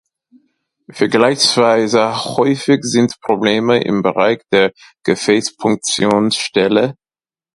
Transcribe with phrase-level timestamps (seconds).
[0.89, 6.95] Vergleichsweise häufig sind Probleme im Bereich der Gefäß-Punktions-Stelle.